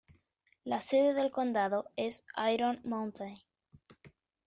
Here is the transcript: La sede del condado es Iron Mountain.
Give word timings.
La 0.63 0.81
sede 0.81 1.13
del 1.13 1.29
condado 1.29 1.91
es 1.95 2.25
Iron 2.51 2.81
Mountain. 2.83 3.37